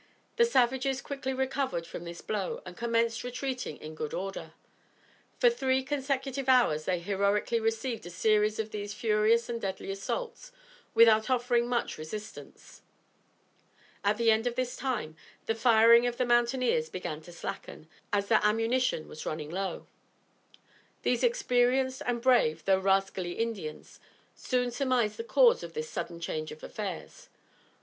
The 0.37 0.45
savages 0.45 0.99
quickly 0.99 1.31
recovered 1.31 1.85
from 1.85 2.05
this 2.05 2.21
blow 2.21 2.63
and 2.65 2.75
commenced 2.75 3.23
retreating 3.23 3.77
in 3.77 3.93
good 3.93 4.15
order. 4.15 4.53
For 5.37 5.47
three 5.47 5.83
consecutive 5.83 6.49
hours 6.49 6.85
they 6.85 6.97
heroically 6.97 7.59
received 7.59 8.07
a 8.07 8.09
series 8.09 8.57
of 8.57 8.71
these 8.71 8.95
furious 8.95 9.47
and 9.47 9.61
deadly 9.61 9.91
assaults 9.91 10.51
without 10.95 11.29
offering 11.29 11.67
much 11.67 11.99
resistance. 11.99 12.81
At 14.03 14.17
the 14.17 14.31
end 14.31 14.47
of 14.47 14.55
this 14.55 14.75
time 14.75 15.17
the 15.45 15.53
firing 15.53 16.07
of 16.07 16.17
the 16.17 16.25
mountaineers 16.25 16.89
began 16.89 17.21
to 17.21 17.31
slacken, 17.31 17.87
as 18.11 18.25
their 18.27 18.41
ammunition 18.41 19.07
was 19.07 19.27
running 19.27 19.51
low. 19.51 19.85
These 21.03 21.21
experienced 21.23 22.01
and 22.07 22.23
brave, 22.23 22.65
though 22.65 22.79
rascally 22.79 23.33
Indians, 23.33 23.99
soon 24.33 24.71
surmised 24.71 25.17
the 25.17 25.23
cause 25.23 25.61
of 25.61 25.73
this 25.73 25.91
sudden 25.91 26.19
change 26.19 26.51
of 26.51 26.63
affairs. 26.63 27.29